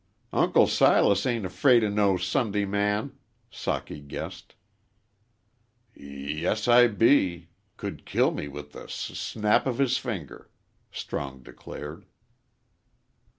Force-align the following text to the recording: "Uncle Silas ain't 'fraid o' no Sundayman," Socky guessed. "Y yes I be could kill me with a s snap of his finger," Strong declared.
"Uncle 0.33 0.65
Silas 0.65 1.27
ain't 1.27 1.45
'fraid 1.51 1.83
o' 1.83 1.87
no 1.91 2.15
Sundayman," 2.17 3.11
Socky 3.51 4.01
guessed. 4.07 4.55
"Y 5.95 6.39
yes 6.41 6.67
I 6.67 6.87
be 6.87 7.49
could 7.77 8.03
kill 8.03 8.31
me 8.31 8.47
with 8.47 8.75
a 8.75 8.85
s 8.85 8.93
snap 8.95 9.67
of 9.67 9.77
his 9.77 9.99
finger," 9.99 10.49
Strong 10.91 11.43
declared. 11.43 12.07